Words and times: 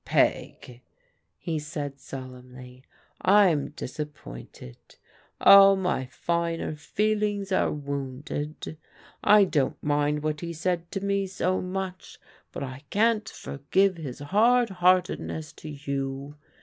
"Peg," 0.03 0.81
he 1.37 1.59
said 1.59 1.99
solemnly," 1.99 2.83
I'm 3.21 3.69
disappointed. 3.69 4.77
All 5.39 5.75
my 5.75 6.07
finer 6.07 6.75
feelings 6.75 7.51
are 7.51 7.71
wounded. 7.71 8.77
I 9.23 9.43
don't 9.43 9.77
mind 9.83 10.23
what 10.23 10.41
he 10.41 10.53
said 10.53 10.91
to 10.93 11.01
me 11.05 11.27
so 11.27 11.61
much, 11.61 12.19
but 12.51 12.63
I 12.63 12.81
can't 12.89 13.29
forgive 13.29 13.97
his 13.97 14.17
hard 14.17 14.71
heartedness 14.71 15.53
to 15.57 15.69
you. 15.69 16.35